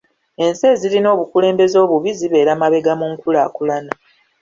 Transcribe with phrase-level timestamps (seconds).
[0.43, 3.91] Ensi ezirina obukulembeze obubi zibeera mabega mu nkulaakulana.